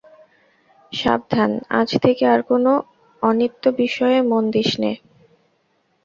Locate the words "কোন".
2.41-2.65